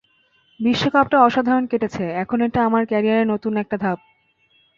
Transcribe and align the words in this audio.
বিশ্বকাপটা 0.59 1.17
অসাধারণ 1.21 1.65
কেটেছে, 1.65 2.03
এখন 2.23 2.37
এটা 2.41 2.59
আমার 2.65 2.83
ক্যারিয়ারের 2.85 3.25
জন্য 3.25 3.33
নতুন 3.33 3.53
একটা 3.57 3.77
ধাপ। 3.77 3.99